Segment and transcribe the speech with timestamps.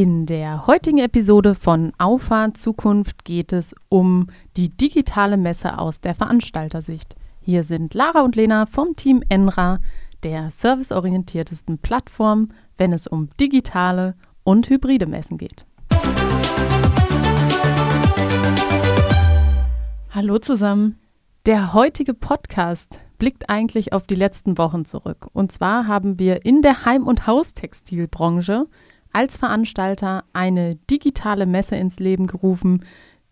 [0.00, 6.14] In der heutigen Episode von Auffahrt Zukunft geht es um die digitale Messe aus der
[6.14, 7.16] Veranstaltersicht.
[7.42, 9.78] Hier sind Lara und Lena vom Team Enra,
[10.22, 15.66] der serviceorientiertesten Plattform, wenn es um digitale und hybride Messen geht.
[20.12, 20.98] Hallo zusammen.
[21.44, 25.28] Der heutige Podcast blickt eigentlich auf die letzten Wochen zurück.
[25.34, 28.66] Und zwar haben wir in der Heim- und Haustextilbranche
[29.12, 32.84] als Veranstalter eine digitale Messe ins Leben gerufen.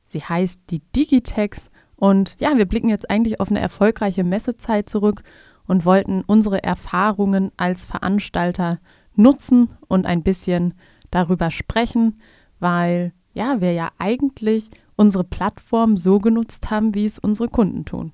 [0.05, 1.71] Sie heißt die Digitex.
[1.97, 5.23] Und ja, wir blicken jetzt eigentlich auf eine erfolgreiche Messezeit zurück
[5.67, 8.79] und wollten unsere Erfahrungen als Veranstalter
[9.15, 10.75] nutzen und ein bisschen
[11.11, 12.21] darüber sprechen,
[12.61, 18.13] weil ja, wir ja eigentlich unsere Plattform so genutzt haben, wie es unsere Kunden tun.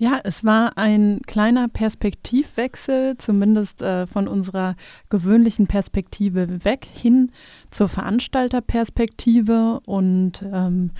[0.00, 4.74] Ja, es war ein kleiner Perspektivwechsel, zumindest äh, von unserer
[5.10, 7.32] gewöhnlichen Perspektive weg hin
[7.70, 9.80] zur Veranstalterperspektive.
[9.84, 10.92] Und ähm,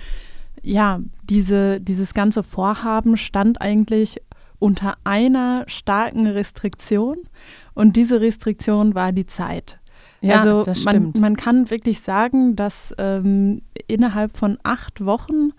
[0.61, 4.21] ja, diese, dieses ganze Vorhaben stand eigentlich
[4.59, 7.17] unter einer starken Restriktion.
[7.73, 9.79] Und diese Restriktion war die Zeit.
[10.21, 15.53] Ja, also das man, man kann wirklich sagen, dass ähm, innerhalb von acht Wochen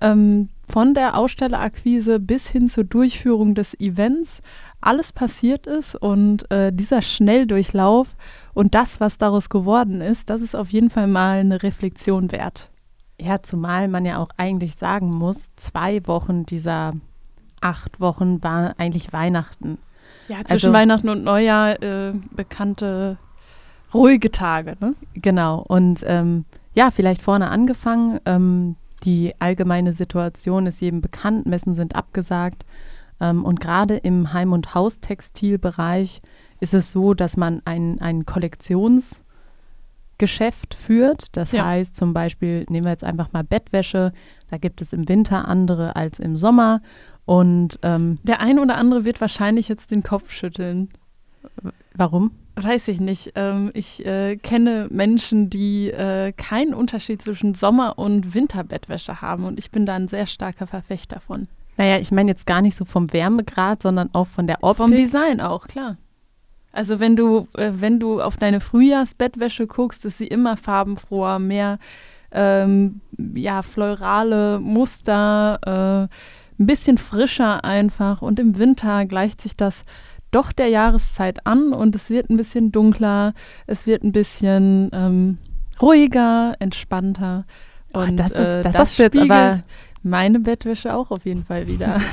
[0.00, 4.42] ähm, von der Ausstellerakquise bis hin zur Durchführung des Events
[4.80, 8.16] alles passiert ist und äh, dieser Schnelldurchlauf
[8.54, 12.68] und das, was daraus geworden ist, das ist auf jeden Fall mal eine Reflexion wert.
[13.20, 16.92] Ja, zumal man ja auch eigentlich sagen muss, zwei Wochen dieser
[17.60, 19.78] acht Wochen war eigentlich Weihnachten.
[20.28, 23.16] Ja, zwischen Also- Weihnachten und Neujahr äh, bekannte
[23.92, 24.76] ruhige Tage.
[24.80, 24.94] Ne?
[25.14, 25.64] Genau.
[25.66, 26.44] Und ähm,
[26.74, 28.20] ja, vielleicht vorne angefangen.
[28.26, 31.46] Ähm, die allgemeine Situation ist jedem bekannt.
[31.46, 32.64] Messen sind abgesagt.
[33.20, 36.20] Ähm, und gerade im Heim- und Haustextilbereich
[36.60, 39.22] ist es so, dass man ein, ein Kollektionsgeschäft
[40.74, 41.36] führt.
[41.36, 41.66] Das Ja.
[41.66, 44.12] heißt zum Beispiel, nehmen wir jetzt einfach mal Bettwäsche.
[44.50, 46.80] Da gibt es im Winter andere als im Sommer.
[47.24, 50.88] Und ähm, Der ein oder andere wird wahrscheinlich jetzt den Kopf schütteln.
[51.94, 52.32] warum?
[52.60, 53.32] Weiß ich nicht.
[53.36, 59.58] Ähm, ich äh, kenne Menschen, die äh, keinen Unterschied zwischen Sommer- und Winterbettwäsche haben und
[59.58, 61.46] ich bin da ein sehr starker Verfechter von.
[61.76, 64.88] Naja, ich meine jetzt gar nicht so vom Wärmegrad, sondern auch von der Optik.
[64.88, 65.96] Vom Design auch, klar.
[66.72, 71.78] Also wenn du, äh, wenn du auf deine Frühjahrsbettwäsche guckst, ist sie immer farbenfroher, mehr
[72.32, 73.00] ähm,
[73.34, 78.20] ja, fleurale Muster, äh, ein bisschen frischer einfach.
[78.20, 79.84] Und im Winter gleicht sich das
[80.30, 83.34] doch der Jahreszeit an und es wird ein bisschen dunkler,
[83.66, 85.38] es wird ein bisschen ähm,
[85.80, 87.44] ruhiger, entspannter.
[87.94, 89.62] Oh, Und das ist- äh, das das du jetzt spiegelt aber-
[90.04, 92.00] meine Bettwäsche auch auf jeden Fall wieder.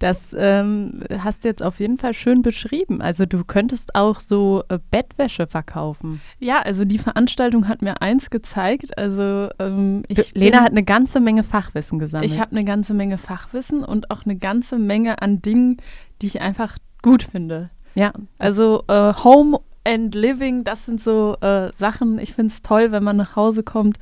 [0.00, 3.00] Das ähm, hast du jetzt auf jeden Fall schön beschrieben.
[3.00, 6.20] Also du könntest auch so äh, Bettwäsche verkaufen.
[6.40, 8.98] Ja, also die Veranstaltung hat mir eins gezeigt.
[8.98, 12.30] Also ähm, ich Lena bin, hat eine ganze Menge Fachwissen gesammelt.
[12.30, 15.78] ich habe eine ganze Menge Fachwissen und auch eine ganze Menge an Dingen,
[16.20, 17.70] die ich einfach gut finde.
[17.94, 22.18] ja, Also äh, Home and Living, das sind so äh, Sachen.
[22.18, 23.98] Ich finde es toll, wenn man nach Hause kommt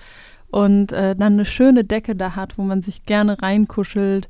[0.50, 4.28] und äh, dann eine schöne Decke da hat, wo man sich gerne reinkuschelt.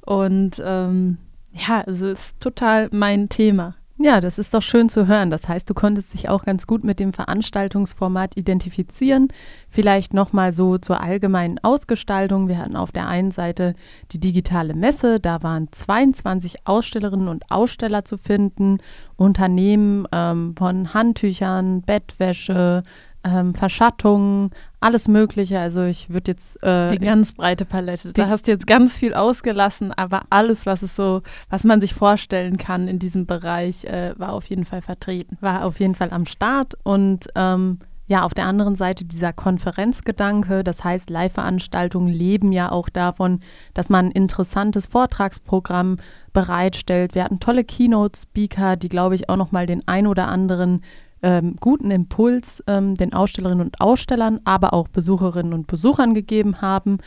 [0.00, 1.18] Und ähm,
[1.52, 3.74] ja, also ist total mein Thema.
[4.04, 5.30] Ja, das ist doch schön zu hören.
[5.30, 9.28] Das heißt, du konntest dich auch ganz gut mit dem Veranstaltungsformat identifizieren.
[9.70, 12.46] Vielleicht nochmal so zur allgemeinen Ausgestaltung.
[12.46, 13.72] Wir hatten auf der einen Seite
[14.12, 15.20] die digitale Messe.
[15.20, 18.76] Da waren 22 Ausstellerinnen und Aussteller zu finden.
[19.16, 22.82] Unternehmen ähm, von Handtüchern, Bettwäsche,
[23.24, 25.58] ähm, Verschattungen, alles Mögliche.
[25.58, 28.12] Also ich würde jetzt äh, Die ganz breite Palette.
[28.12, 31.94] Da hast du jetzt ganz viel ausgelassen, aber alles, was es so, was man sich
[31.94, 35.38] vorstellen kann in diesem Bereich, äh, war auf jeden Fall vertreten.
[35.40, 40.62] war auf jeden Fall am Start und ähm, ja, auf der anderen Seite dieser Konferenzgedanke,
[40.62, 43.40] das heißt, Live-Veranstaltungen leben ja auch davon,
[43.72, 45.96] dass man ein interessantes Vortragsprogramm
[46.34, 47.14] bereitstellt.
[47.14, 50.82] Wir hatten tolle Keynote-Speaker, die, glaube ich, auch nochmal den ein oder anderen
[51.24, 56.98] ähm, guten Impuls ähm, den Ausstellerinnen und Ausstellern, aber auch Besucherinnen und Besuchern gegeben haben.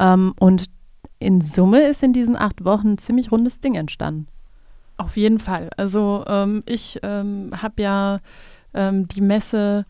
[0.00, 0.66] Ähm, und
[1.20, 4.26] in Summe ist in diesen acht Wochen ein ziemlich rundes Ding entstanden.
[4.96, 5.70] Auf jeden Fall.
[5.76, 8.18] Also ähm, ich ähm, habe ja
[8.74, 9.86] ähm, die Messe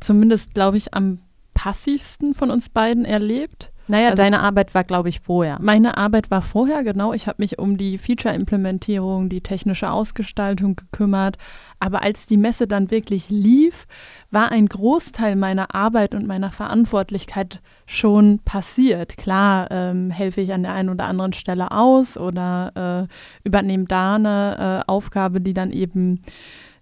[0.00, 1.20] zumindest, glaube ich, am
[1.54, 3.72] passivsten von uns beiden erlebt.
[3.88, 5.58] Naja, Also- deine Arbeit war, glaube ich, vorher.
[5.60, 7.12] Meine Arbeit war vorher, genau.
[7.14, 11.38] Ich habe mich um die Feature-Implementierung, die technische Ausgestaltung gekümmert.
[11.80, 13.86] Aber als die Messe dann wirklich lief,
[14.30, 19.16] war ein Großteil meiner Arbeit und meiner Verantwortlichkeit schon passiert.
[19.16, 24.16] Klar ähm, helfe ich an der einen oder anderen Stelle aus oder äh, übernehme da
[24.16, 26.20] eine äh, Aufgabe, die dann eben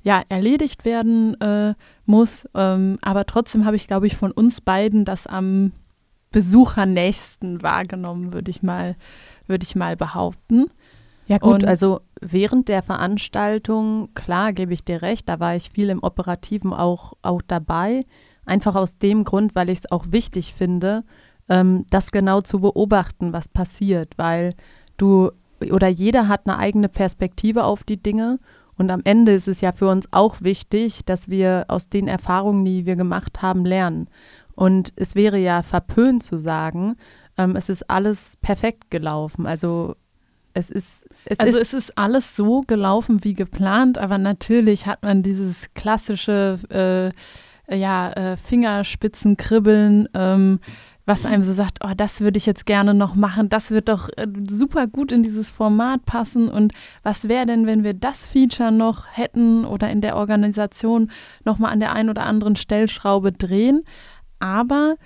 [0.03, 1.75] ja, erledigt werden äh,
[2.05, 2.49] muss.
[2.55, 5.73] Ähm, aber trotzdem habe ich, glaube ich, von uns beiden das am
[6.37, 8.95] besuchernächsten wahrgenommen, würde ich mal,
[9.47, 10.67] würde ich mal behaupten.
[11.29, 15.71] Ja gut, Und, also während der Veranstaltung, klar, gebe ich dir recht, da war ich
[15.71, 18.05] viel im Operativen auch, auch dabei.
[18.45, 21.05] Einfach aus dem Grund, weil ich es auch wichtig finde,
[21.49, 24.53] ähm, das genau zu beobachten, was passiert, weil
[24.99, 25.31] du
[25.73, 28.41] oder jeder hat eine eigene Perspektive auf die Dinge
[28.77, 32.65] und am Ende ist es ja für uns auch wichtig, dass wir aus den Erfahrungen,
[32.65, 34.09] die wir gemacht haben, lernen.
[34.57, 36.97] Und es wäre ja verpönt zu sagen,
[37.39, 39.47] ähm, es ist alles perfekt gelaufen.
[39.47, 39.95] Also
[40.55, 41.05] es ist.
[41.27, 45.73] Es also ist, es ist alles so gelaufen wie geplant, aber natürlich hat man dieses
[45.75, 46.59] klassische
[47.69, 50.09] äh, ja, äh, Fingerspitzenkribbeln.
[50.15, 50.61] Ähm,
[51.07, 54.09] was einem so sagt, oh, das würde ich jetzt gerne noch machen, das wird doch
[54.17, 56.73] äh, super gut in dieses Format passen und
[57.05, 61.13] was wäre denn, wenn wir das Feature noch hätten oder in der Organisation
[61.45, 63.85] nochmal an der einen oder anderen Stellschraube drehen.
[64.39, 64.97] Aber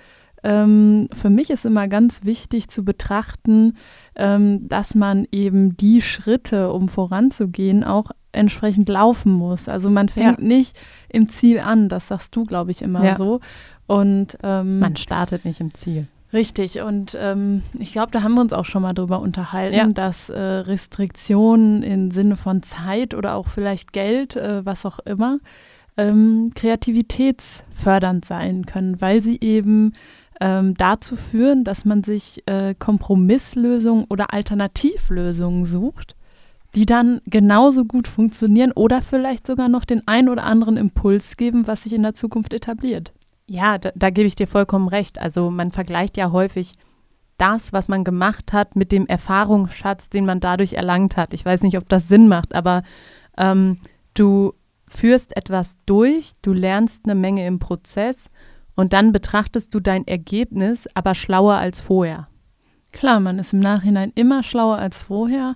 [0.43, 3.77] ähm, für mich ist immer ganz wichtig zu betrachten,
[4.15, 9.67] ähm, dass man eben die Schritte, um voranzugehen, auch entsprechend laufen muss.
[9.67, 10.45] Also man fängt ja.
[10.45, 10.79] nicht
[11.09, 13.15] im Ziel an, das sagst du, glaube ich, immer ja.
[13.15, 13.39] so.
[13.87, 16.07] Und ähm, man startet nicht im Ziel.
[16.33, 19.87] Richtig, und ähm, ich glaube, da haben wir uns auch schon mal drüber unterhalten, ja.
[19.87, 25.39] dass äh, Restriktionen im Sinne von Zeit oder auch vielleicht Geld, äh, was auch immer,
[25.97, 29.93] ähm, kreativitätsfördernd sein können, weil sie eben
[30.39, 36.15] ähm, dazu führen, dass man sich äh, Kompromisslösungen oder Alternativlösungen sucht,
[36.75, 41.67] die dann genauso gut funktionieren oder vielleicht sogar noch den ein oder anderen Impuls geben,
[41.67, 43.11] was sich in der Zukunft etabliert.
[43.45, 45.19] Ja, da, da gebe ich dir vollkommen recht.
[45.19, 46.75] Also man vergleicht ja häufig
[47.37, 51.33] das, was man gemacht hat, mit dem Erfahrungsschatz, den man dadurch erlangt hat.
[51.33, 52.83] Ich weiß nicht, ob das Sinn macht, aber
[53.37, 53.77] ähm,
[54.13, 54.53] du
[54.91, 58.29] führst etwas durch, du lernst eine Menge im Prozess
[58.75, 62.27] und dann betrachtest du dein Ergebnis aber schlauer als vorher.
[62.91, 65.55] Klar, man ist im Nachhinein immer schlauer als vorher.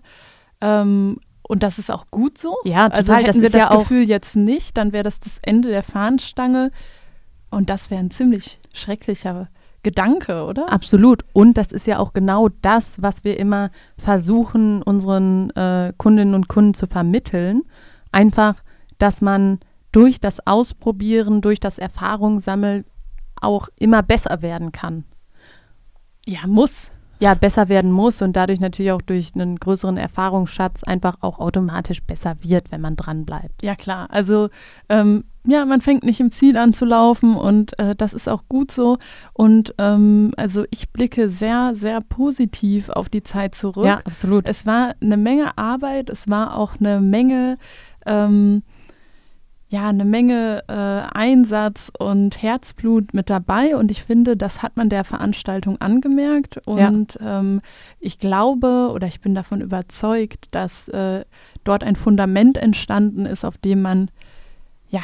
[0.61, 1.17] Ähm,
[1.47, 2.55] und das ist auch gut so.
[2.63, 2.97] Ja, also total.
[2.97, 5.83] Also hätten das wir das ja Gefühl jetzt nicht, dann wäre das das Ende der
[5.83, 6.71] Fahnenstange.
[7.51, 9.49] Und das wäre ein ziemlich schrecklicher
[9.83, 10.71] Gedanke, oder?
[10.71, 11.23] Absolut.
[11.33, 16.47] Und das ist ja auch genau das, was wir immer versuchen, unseren äh, Kundinnen und
[16.47, 17.61] Kunden zu vermitteln.
[18.11, 18.55] Einfach,
[18.97, 19.59] dass man
[19.91, 22.85] durch das Ausprobieren, durch das Erfahrung sammeln
[23.39, 25.05] auch immer besser werden kann.
[26.25, 31.17] Ja, muss ja, besser werden muss und dadurch natürlich auch durch einen größeren Erfahrungsschatz einfach
[31.21, 33.63] auch automatisch besser wird, wenn man dran bleibt.
[33.63, 34.07] Ja, klar.
[34.11, 34.49] Also
[34.89, 38.43] ähm, ja, man fängt nicht im Ziel an zu laufen und äh, das ist auch
[38.49, 38.97] gut so.
[39.33, 43.85] Und ähm, also ich blicke sehr, sehr positiv auf die Zeit zurück.
[43.85, 44.47] Ja, absolut.
[44.47, 47.57] Es war eine Menge Arbeit, es war auch eine Menge
[48.05, 48.63] ähm,
[49.67, 54.89] ja eine Menge äh, Einsatz und Herzblut mit dabei und ich finde, das hat man
[54.89, 57.39] der Veranstaltung angemerkt und ja.
[57.39, 57.61] ähm,
[57.99, 61.25] ich glaube oder ich bin davon überzeugt, dass äh,
[61.63, 64.11] dort ein Fundament entstanden ist, auf dem man
[64.89, 65.01] ja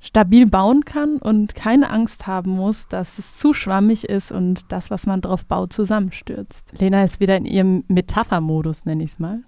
[0.00, 4.90] stabil bauen kann und keine Angst haben muss, dass es zu schwammig ist und das,
[4.90, 6.72] was man drauf baut, zusammenstürzt.
[6.78, 9.40] Lena ist wieder in ihrem Metaphermodus, nenne ich es mal.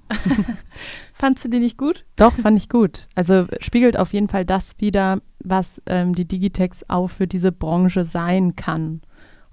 [1.14, 2.04] Fandst du die nicht gut?
[2.16, 3.08] Doch, fand ich gut.
[3.14, 8.04] Also spiegelt auf jeden Fall das wieder, was ähm, die Digitex auch für diese Branche
[8.04, 9.00] sein kann.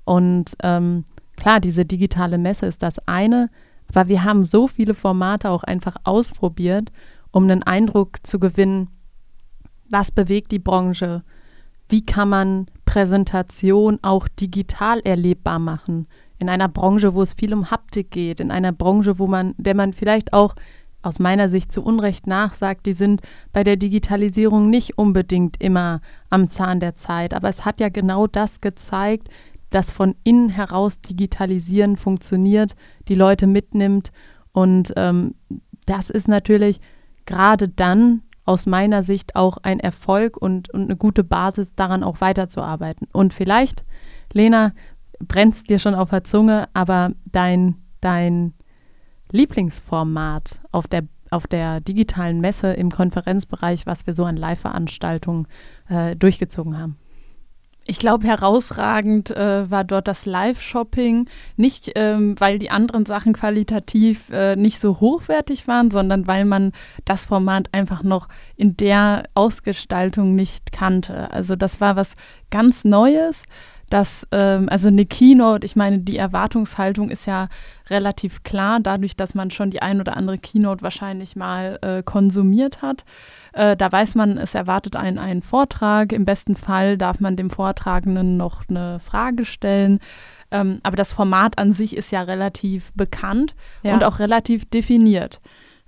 [0.04, 1.06] Und ähm,
[1.38, 3.50] klar, diese digitale Messe ist das eine,
[3.88, 6.92] aber wir haben so viele Formate auch einfach ausprobiert,
[7.32, 8.90] um einen Eindruck zu gewinnen,
[9.90, 11.24] was bewegt die Branche?
[11.88, 16.08] Wie kann man Präsentation auch digital erlebbar machen?
[16.38, 19.76] In einer Branche, wo es viel um Haptik geht, in einer Branche, wo man, der
[19.76, 20.56] man vielleicht auch
[21.02, 23.22] aus meiner Sicht zu Unrecht nachsagt, die sind
[23.54, 27.34] bei der Digitalisierung nicht unbedingt immer am Zahn der Zeit.
[27.34, 29.30] Aber es hat ja genau das gezeigt,
[29.70, 32.76] dass von innen heraus Digitalisieren funktioniert,
[33.08, 34.12] die Leute mitnimmt.
[34.52, 35.36] Und ähm,
[35.86, 36.82] das ist natürlich
[37.26, 42.20] gerade dann aus meiner Sicht auch ein Erfolg und, und eine gute Basis, daran auch
[42.20, 43.08] weiterzuarbeiten.
[43.14, 43.84] Und vielleicht,
[44.34, 44.74] Lena,
[45.20, 48.54] brennt dir schon auf der Zunge, aber dein, dein
[49.32, 55.46] Lieblingsformat auf der, auf der digitalen Messe im Konferenzbereich, was wir so an Live-Veranstaltungen
[55.88, 56.98] äh, durchgezogen haben.
[57.90, 61.28] Ich glaube, herausragend äh, war dort das Live-Shopping.
[61.58, 66.72] Nicht, ähm, weil die anderen Sachen qualitativ äh, nicht so hochwertig waren, sondern weil man
[67.06, 71.32] das Format einfach noch in der Ausgestaltung nicht kannte.
[71.32, 72.14] Also das war was
[72.52, 73.42] ganz Neues.
[73.90, 77.50] Dass, ähm, also eine Keynote, ich meine, die Erwartungshaltung ist ja
[77.90, 82.82] relativ klar, dadurch, dass man schon die ein oder andere Keynote wahrscheinlich mal äh, konsumiert
[82.82, 83.04] hat.
[83.54, 86.14] Äh, da weiß man, es erwartet einen einen Vortrag.
[86.14, 90.00] Im besten Fall darf man dem Vortragenden noch eine Frage stellen.
[90.52, 93.94] Ähm, aber das Format an sich ist ja relativ bekannt ja.
[93.94, 95.40] und auch relativ definiert.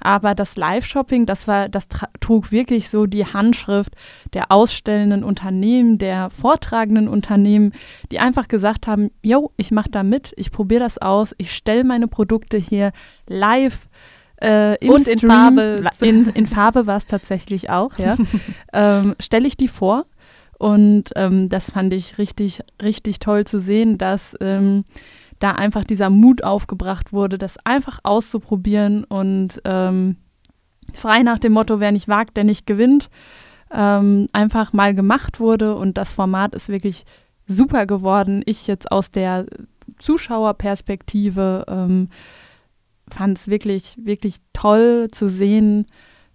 [0.02, 1.88] Aber das Live-Shopping, das war, das
[2.20, 3.94] trug wirklich so die Handschrift
[4.34, 7.74] der ausstellenden Unternehmen, der vortragenden Unternehmen,
[8.12, 11.84] die einfach gesagt haben, yo, ich mache da mit, ich probiere das aus, ich stelle
[11.84, 12.92] meine Produkte hier
[13.28, 13.90] live
[14.38, 15.84] äh, und in Farbe.
[16.02, 18.18] In, in Farbe war es tatsächlich auch, ja.
[18.74, 20.06] ähm, stelle ich die vor.
[20.58, 24.84] Und ähm, das fand ich richtig, richtig toll zu sehen, dass ähm,
[25.42, 30.18] da einfach dieser Mut aufgebracht wurde, das einfach auszuprobieren und ähm,
[30.94, 33.10] frei nach dem Motto, wer nicht wagt, der nicht gewinnt,
[33.72, 37.06] ähm, einfach mal gemacht wurde und das Format ist wirklich
[37.48, 38.44] super geworden.
[38.46, 39.46] Ich jetzt aus der
[39.98, 42.10] Zuschauerperspektive ähm,
[43.10, 45.88] fand es wirklich, wirklich toll zu sehen,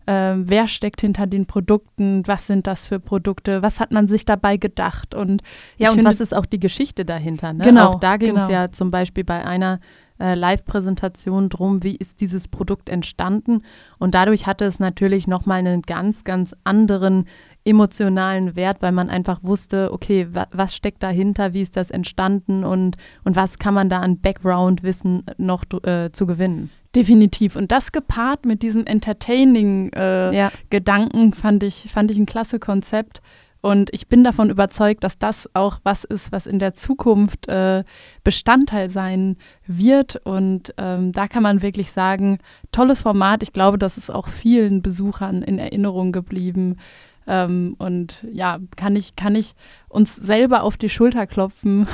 [0.07, 4.25] äh, wer steckt hinter den Produkten, was sind das für Produkte, was hat man sich
[4.25, 5.43] dabei gedacht und
[5.77, 7.53] ja und finde, was ist auch die Geschichte dahinter.
[7.53, 7.65] Ne?
[7.65, 8.61] Genau, auch da ging es genau.
[8.61, 9.81] ja zum Beispiel bei einer
[10.19, 13.63] äh, Live-Präsentation drum, wie ist dieses Produkt entstanden
[13.99, 17.27] und dadurch hatte es natürlich nochmal einen ganz, ganz anderen
[17.67, 22.65] emotionalen Wert, weil man einfach wusste, okay, wa was steckt dahinter, wie ist das entstanden
[22.65, 26.71] und, und was kann man da an Background-Wissen noch äh, zu gewinnen.
[26.97, 27.55] Definitiv.
[27.57, 31.37] Und das gepaart mit diesem Entertaining-Gedanken äh, ja.
[31.37, 33.21] fand, ich, fand ich ein klasse Konzept.
[33.61, 37.85] Und ich bin davon überzeugt, dass das auch was ist, was in der Zukunft äh,
[38.25, 39.37] Bestandteil sein
[39.67, 40.23] wird.
[40.25, 42.39] Und ähm, da kann man wirklich sagen,
[42.73, 43.43] tolles Format.
[43.43, 46.79] Ich glaube, das ist auch vielen Besuchern in Erinnerung geblieben.
[47.27, 49.55] Ähm, und ja, kann ich, kann ich
[49.89, 51.87] uns selber auf die Schulter klopfen,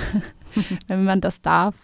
[0.86, 1.74] wenn man das darf.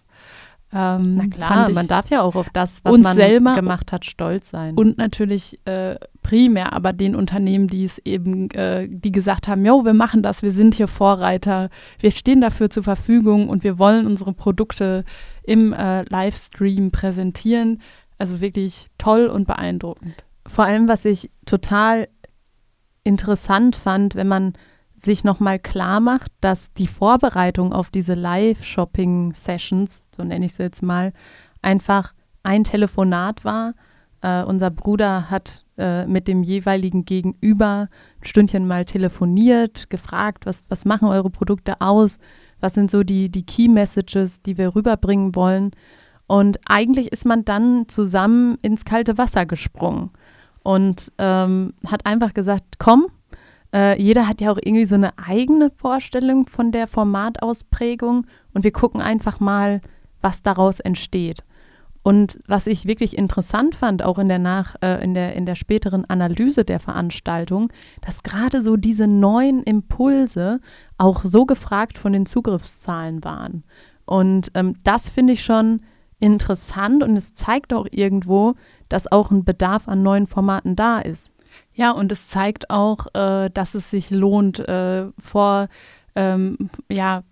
[0.70, 4.50] Ähm, Na klar, man darf ja auch auf das, was man selber gemacht hat, stolz
[4.50, 4.74] sein.
[4.74, 9.84] Und natürlich äh, primär aber den Unternehmen, die es eben, äh, die gesagt haben, jo,
[9.86, 11.70] wir machen das, wir sind hier Vorreiter,
[12.00, 15.04] wir stehen dafür zur Verfügung und wir wollen unsere Produkte
[15.42, 17.80] im äh, Livestream präsentieren.
[18.18, 20.24] Also wirklich toll und beeindruckend.
[20.46, 22.08] Vor allem, was ich total
[23.04, 24.52] interessant fand, wenn man
[25.02, 30.82] sich nochmal klar macht, dass die Vorbereitung auf diese Live-Shopping-Sessions, so nenne ich sie jetzt
[30.82, 31.12] mal,
[31.62, 32.12] einfach
[32.42, 33.74] ein Telefonat war.
[34.20, 37.88] Äh, unser Bruder hat äh, mit dem jeweiligen Gegenüber
[38.20, 42.18] ein Stündchen mal telefoniert, gefragt, was, was machen eure Produkte aus,
[42.60, 45.70] was sind so die, die Key Messages, die wir rüberbringen wollen.
[46.26, 50.10] Und eigentlich ist man dann zusammen ins kalte Wasser gesprungen
[50.62, 53.06] und ähm, hat einfach gesagt, komm,
[53.74, 58.72] äh, jeder hat ja auch irgendwie so eine eigene Vorstellung von der Formatausprägung und wir
[58.72, 59.80] gucken einfach mal,
[60.20, 61.44] was daraus entsteht.
[62.02, 65.56] Und was ich wirklich interessant fand, auch in der, nach, äh, in der, in der
[65.56, 67.70] späteren Analyse der Veranstaltung,
[68.00, 70.60] dass gerade so diese neuen Impulse
[70.96, 73.64] auch so gefragt von den Zugriffszahlen waren.
[74.06, 75.82] Und ähm, das finde ich schon
[76.18, 78.54] interessant und es zeigt auch irgendwo,
[78.88, 81.30] dass auch ein Bedarf an neuen Formaten da ist.
[81.74, 85.68] Ja, und es zeigt auch, äh, dass es sich lohnt, äh, vor
[86.14, 87.22] ähm, ja,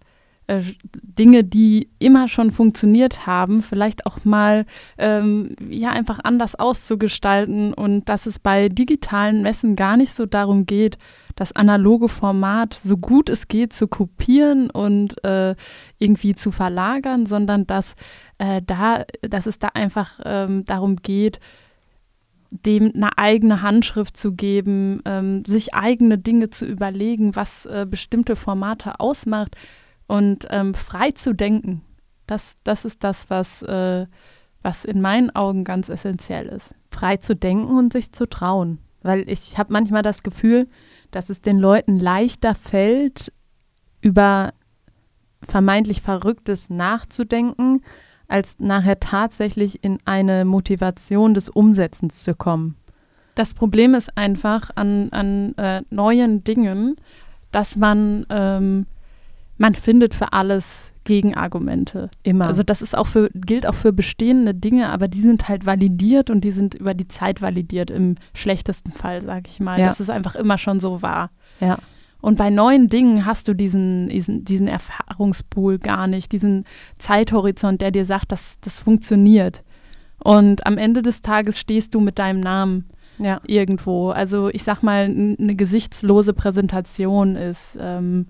[0.47, 0.63] äh,
[1.03, 4.65] Dinge, die immer schon funktioniert haben, vielleicht auch mal
[4.99, 10.67] ähm, ja einfach anders auszugestalten und dass es bei digitalen Messen gar nicht so darum
[10.67, 10.99] geht,
[11.35, 15.57] das analoge Format so gut es geht zu kopieren und äh,
[15.99, 17.95] irgendwie zu verlagern, sondern dass
[18.39, 21.41] äh, da, dass es da einfach ähm, darum geht,
[22.51, 28.37] dem eine eigene Handschrift zu geben, ähm, sich eigene Dinge zu überlegen, was äh, bestimmte
[28.37, 29.57] Formate ausmacht
[30.07, 31.83] und ähm, frei zu denken.
[32.27, 34.07] Das, das ist das, was, äh,
[34.63, 36.75] was in meinen Augen ganz essentiell ist.
[36.91, 38.79] Frei zu denken und sich zu trauen.
[39.03, 40.69] Weil ich habe manchmal das Gefühl,
[41.11, 43.33] dass es den Leuten leichter fällt,
[44.01, 44.53] über
[45.43, 47.83] vermeintlich Verrücktes nachzudenken,
[48.29, 52.77] als nachher tatsächlich in eine Motivation des Umsetzens zu kommen.
[53.35, 56.97] Das Problem ist einfach an, an äh, neuen Dingen,
[57.53, 58.87] dass man, ähm,
[59.59, 62.11] man findet für alles Gegenargumente.
[62.25, 62.47] Immer.
[62.47, 66.31] Also das ist auch für, gilt auch für bestehende Dinge, aber die sind halt validiert
[66.31, 69.79] und die sind über die Zeit validiert im schlechtesten Fall, sage ich mal.
[69.79, 69.87] Ja.
[69.87, 71.31] Das ist einfach immer schon so wahr.
[71.61, 71.79] Ja.
[72.21, 76.65] Und bei neuen Dingen hast du diesen, diesen, diesen Erfahrungspool gar nicht, diesen
[76.99, 79.63] Zeithorizont, der dir sagt, dass das funktioniert.
[80.23, 82.87] Und am Ende des Tages stehst du mit deinem Namen
[83.19, 83.41] ja.
[83.47, 84.11] irgendwo.
[84.11, 88.27] Also ich sag mal, eine gesichtslose Präsentation ist, ähm,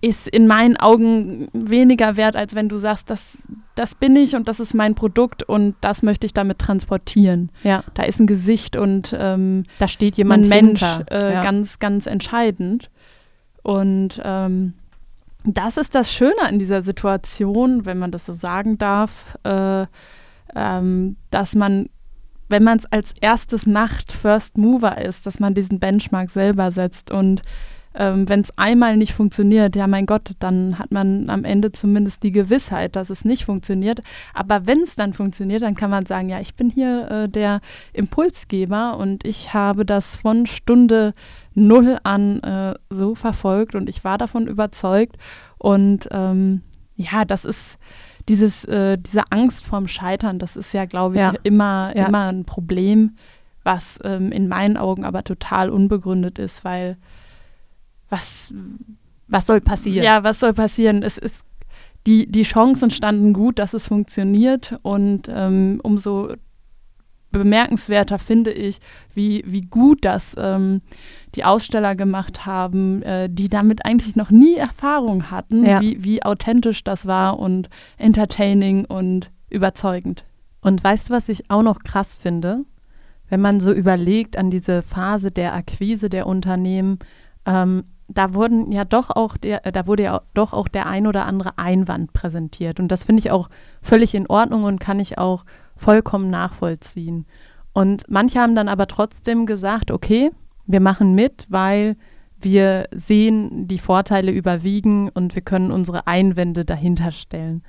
[0.00, 4.48] ist in meinen Augen weniger wert, als wenn du sagst, das, das bin ich und
[4.48, 7.50] das ist mein Produkt und das möchte ich damit transportieren.
[7.62, 7.84] Ja.
[7.94, 11.42] Da ist ein Gesicht und ähm, da steht jemand ein Mensch äh, ja.
[11.42, 12.90] ganz, ganz entscheidend.
[13.62, 14.74] Und ähm,
[15.44, 19.86] das ist das Schöne an dieser Situation, wenn man das so sagen darf, äh,
[20.56, 21.88] ähm, dass man,
[22.48, 27.10] wenn man es als erstes macht, First Mover ist, dass man diesen Benchmark selber setzt
[27.12, 27.42] und
[27.96, 32.22] ähm, wenn es einmal nicht funktioniert, ja mein Gott, dann hat man am Ende zumindest
[32.22, 34.00] die Gewissheit, dass es nicht funktioniert.
[34.34, 37.60] Aber wenn es dann funktioniert, dann kann man sagen, ja, ich bin hier äh, der
[37.92, 41.14] Impulsgeber und ich habe das von Stunde
[41.54, 45.16] null an äh, so verfolgt und ich war davon überzeugt.
[45.58, 46.62] Und ähm,
[46.96, 47.78] ja, das ist
[48.28, 51.34] dieses, äh, diese Angst vorm Scheitern, das ist ja, glaube ich, ja.
[51.44, 52.06] immer, ja.
[52.06, 53.16] immer ein Problem,
[53.62, 56.98] was ähm, in meinen Augen aber total unbegründet ist, weil
[58.08, 58.52] was,
[59.28, 60.04] was soll passieren?
[60.04, 61.02] Ja, was soll passieren?
[61.02, 61.46] Es ist
[62.06, 66.34] die, die Chancen standen gut, dass es funktioniert und ähm, umso
[67.32, 68.78] bemerkenswerter finde ich,
[69.12, 70.80] wie, wie gut das ähm,
[71.34, 75.80] die Aussteller gemacht haben, äh, die damit eigentlich noch nie Erfahrung hatten, ja.
[75.80, 80.24] wie, wie authentisch das war und entertaining und überzeugend.
[80.60, 82.64] Und weißt du, was ich auch noch krass finde?
[83.28, 87.00] Wenn man so überlegt an diese Phase der Akquise der Unternehmen,
[87.44, 91.06] ähm, da wurden ja doch auch der, äh, da wurde ja doch auch der ein
[91.06, 92.80] oder andere Einwand präsentiert.
[92.80, 93.48] Und das finde ich auch
[93.82, 95.44] völlig in Ordnung und kann ich auch
[95.76, 97.26] vollkommen nachvollziehen.
[97.72, 100.30] Und manche haben dann aber trotzdem gesagt, okay,
[100.66, 101.96] wir machen mit, weil
[102.40, 107.62] wir sehen, die Vorteile überwiegen und wir können unsere Einwände dahinter stellen.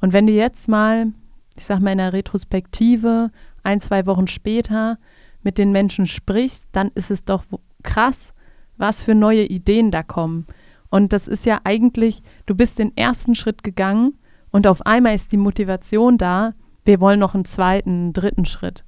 [0.00, 1.08] Und wenn du jetzt mal,
[1.56, 3.30] ich sag mal in der Retrospektive,
[3.62, 4.98] ein, zwei Wochen später
[5.42, 7.44] mit den Menschen sprichst, dann ist es doch
[7.82, 8.33] krass,
[8.76, 10.46] was für neue Ideen da kommen.
[10.90, 14.18] Und das ist ja eigentlich, du bist den ersten Schritt gegangen
[14.50, 16.54] und auf einmal ist die Motivation da,
[16.84, 18.84] wir wollen noch einen zweiten, einen dritten Schritt.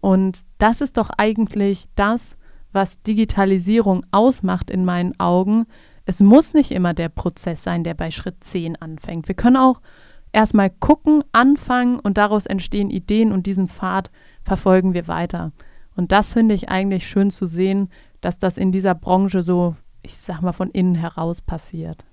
[0.00, 2.34] Und das ist doch eigentlich das,
[2.72, 5.66] was Digitalisierung ausmacht in meinen Augen.
[6.04, 9.28] Es muss nicht immer der Prozess sein, der bei Schritt 10 anfängt.
[9.28, 9.80] Wir können auch
[10.32, 14.10] erstmal gucken, anfangen und daraus entstehen Ideen und diesen Pfad
[14.44, 15.52] verfolgen wir weiter.
[15.96, 17.88] Und das finde ich eigentlich schön zu sehen,
[18.26, 22.04] dass das in dieser Branche so, ich sag mal, von innen heraus passiert.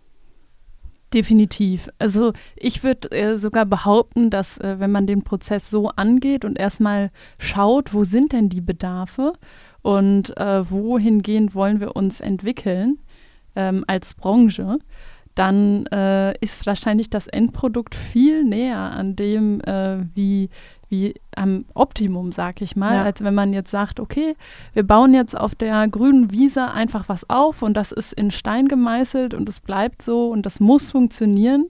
[1.12, 1.90] Definitiv.
[1.98, 6.60] Also ich würde äh, sogar behaupten, dass äh, wenn man den Prozess so angeht und
[6.60, 9.34] erstmal schaut, wo sind denn die Bedarfe
[9.82, 13.00] und äh, wohingehend wollen wir uns entwickeln
[13.56, 14.78] ähm, als Branche,
[15.34, 20.50] dann äh, ist wahrscheinlich das Endprodukt viel näher an dem, äh, wie,
[20.94, 23.04] wie am Optimum, sag ich mal, ja.
[23.04, 24.36] als wenn man jetzt sagt, okay,
[24.74, 28.68] wir bauen jetzt auf der grünen Wiese einfach was auf und das ist in Stein
[28.68, 31.70] gemeißelt und es bleibt so und das muss funktionieren.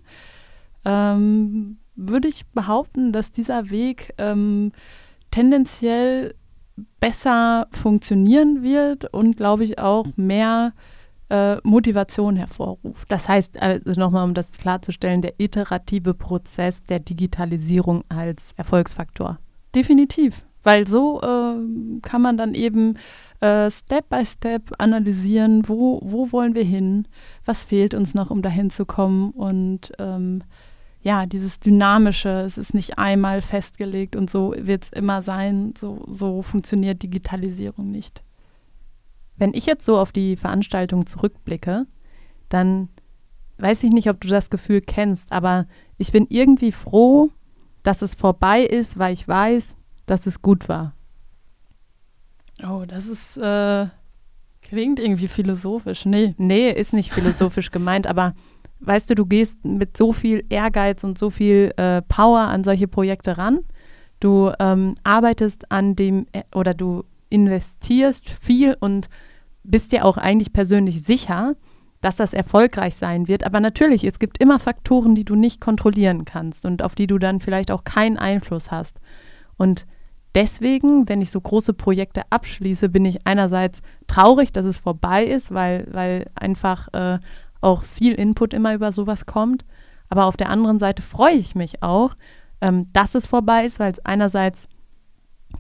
[0.84, 4.74] Ähm, würde ich behaupten, dass dieser Weg ähm,
[5.32, 6.36] tendenziell
[7.00, 10.74] besser funktionieren wird und glaube ich auch mehr
[11.30, 13.10] äh, Motivation hervorruft.
[13.12, 19.40] Das heißt, also nochmal, um das klarzustellen, der iterative Prozess der Digitalisierung als Erfolgsfaktor.
[19.74, 22.98] Definitiv, weil so äh, kann man dann eben
[23.40, 27.08] äh, Step by Step analysieren, wo, wo wollen wir hin,
[27.46, 30.44] was fehlt uns noch, um dahin zu kommen und ähm,
[31.04, 36.06] ja, dieses Dynamische, es ist nicht einmal festgelegt und so wird es immer sein, so,
[36.10, 38.24] so funktioniert Digitalisierung nicht.
[39.38, 41.86] Wenn ich jetzt so auf die Veranstaltung zurückblicke,
[42.50, 42.90] dann
[43.58, 45.68] weiß ich nicht, ob du das Gefühl kennst, aber
[45.98, 47.30] ich bin irgendwie froh,
[47.82, 50.94] dass es vorbei ist, weil ich weiß, dass es gut war.
[52.68, 53.88] Oh, das ist, äh,
[54.62, 56.06] klingt irgendwie philosophisch.
[56.06, 56.36] Nee.
[56.38, 58.34] Nee, ist nicht philosophisch gemeint, aber
[58.80, 62.88] weißt du, du gehst mit so viel Ehrgeiz und so viel äh, Power an solche
[62.88, 63.60] Projekte ran.
[64.20, 69.10] Du ähm, arbeitest an dem äh, oder du investierst viel und
[69.64, 71.56] bist dir auch eigentlich persönlich sicher,
[72.02, 73.46] dass das erfolgreich sein wird.
[73.46, 77.18] Aber natürlich, es gibt immer Faktoren, die du nicht kontrollieren kannst und auf die du
[77.18, 79.00] dann vielleicht auch keinen Einfluss hast.
[79.58, 79.86] Und
[80.36, 85.54] deswegen, wenn ich so große Projekte abschließe, bin ich einerseits traurig, dass es vorbei ist,
[85.54, 87.20] weil, weil einfach äh,
[87.62, 89.64] auch viel Input immer über sowas kommt.
[90.10, 92.16] Aber auf der anderen Seite freue ich mich auch,
[92.62, 94.68] ähm, dass es vorbei ist, weil es einerseits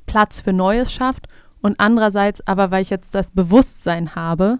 [0.05, 1.27] Platz für Neues schafft
[1.63, 4.57] und andererseits aber, weil ich jetzt das Bewusstsein habe,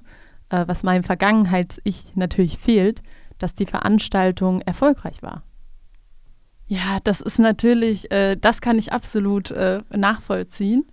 [0.50, 3.04] äh, was meinem Vergangenheits-Ich natürlich fehlt,
[3.38, 5.44] dass die Veranstaltung erfolgreich war.
[6.66, 10.86] Ja, das ist natürlich, äh, das kann ich absolut äh, nachvollziehen.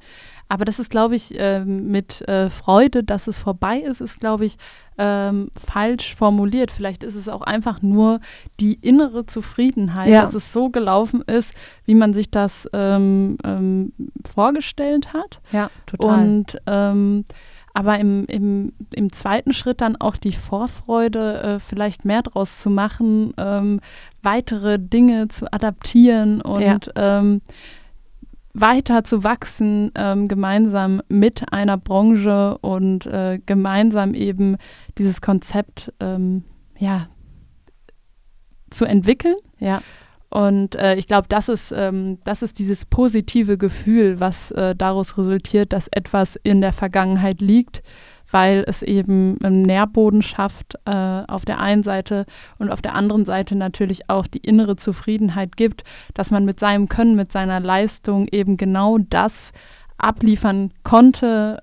[0.50, 4.46] Aber das ist, glaube ich, äh, mit äh, Freude, dass es vorbei ist, ist, glaube
[4.46, 4.58] ich,
[4.98, 6.72] ähm, falsch formuliert.
[6.72, 8.18] Vielleicht ist es auch einfach nur
[8.58, 10.22] die innere Zufriedenheit, ja.
[10.22, 13.92] dass es so gelaufen ist, wie man sich das ähm, ähm,
[14.34, 15.40] vorgestellt hat.
[15.52, 16.18] Ja, total.
[16.18, 17.24] Und ähm,
[17.72, 22.70] aber im, im, im zweiten Schritt dann auch die Vorfreude, äh, vielleicht mehr draus zu
[22.70, 23.78] machen, ähm,
[24.20, 27.20] weitere Dinge zu adaptieren und ja.
[27.20, 27.40] ähm,
[28.52, 34.56] weiter zu wachsen, ähm, gemeinsam mit einer Branche und äh, gemeinsam eben
[34.98, 36.44] dieses Konzept ähm,
[36.78, 37.08] ja,
[38.70, 39.36] zu entwickeln.
[39.58, 39.82] Ja.
[40.30, 45.18] Und äh, ich glaube, das ist, ähm, das ist dieses positive Gefühl, was äh, daraus
[45.18, 47.82] resultiert, dass etwas in der Vergangenheit liegt,
[48.30, 52.26] weil es eben einen Nährboden schafft äh, auf der einen Seite
[52.58, 56.88] und auf der anderen Seite natürlich auch die innere Zufriedenheit gibt, dass man mit seinem
[56.88, 59.52] Können, mit seiner Leistung eben genau das
[59.98, 61.58] abliefern konnte,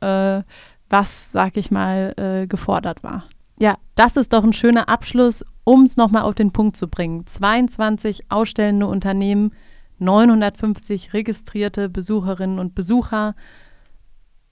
[0.45, 0.51] äh,
[0.89, 3.25] was, sag ich mal, äh, gefordert war.
[3.59, 7.25] Ja, das ist doch ein schöner Abschluss, um es nochmal auf den Punkt zu bringen.
[7.25, 9.51] 22 ausstellende Unternehmen,
[9.99, 13.35] 950 registrierte Besucherinnen und Besucher,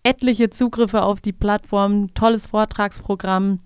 [0.06, 3.60] etliche Zugriffe auf die Plattform, tolles Vortragsprogramm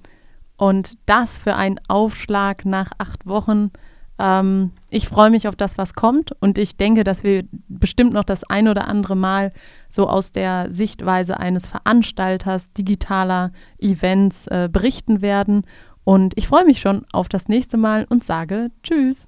[0.57, 3.71] und das für einen Aufschlag nach acht Wochen.
[4.17, 8.23] Ähm, ich freue mich auf das, was kommt und ich denke, dass wir bestimmt noch
[8.23, 9.51] das ein oder andere Mal
[9.89, 15.63] so aus der Sichtweise eines Veranstalters digitaler Events äh, berichten werden.
[16.05, 19.27] Und ich freue mich schon auf das nächste Mal und sage Tschüss.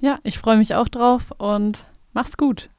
[0.00, 2.70] Ja, ich freue mich auch drauf und mach's gut.